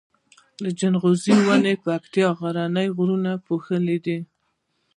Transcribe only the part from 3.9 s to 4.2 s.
دی